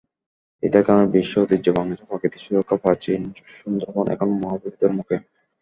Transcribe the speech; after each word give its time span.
এদের 0.63 0.83
কারণে 0.85 1.05
বিশ্ব 1.07 1.33
ঐতিহ্য, 1.41 1.67
বাংলাদেশের 1.69 2.09
প্রাকৃতিক 2.09 2.41
সুরক্ষা 2.45 2.77
প্রাচীর 2.83 3.19
সুন্দরবন 3.55 4.05
এখন 4.13 4.29
মহাবিপদের 4.41 4.91
মুখে। 4.97 5.17